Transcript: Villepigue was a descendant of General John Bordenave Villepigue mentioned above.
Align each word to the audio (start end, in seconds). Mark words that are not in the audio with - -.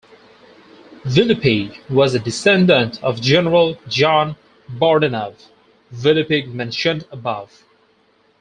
Villepigue 1.05 1.87
was 1.87 2.15
a 2.15 2.19
descendant 2.19 2.99
of 3.03 3.21
General 3.21 3.75
John 3.87 4.35
Bordenave 4.67 5.49
Villepigue 5.91 6.51
mentioned 6.51 7.05
above. 7.11 7.63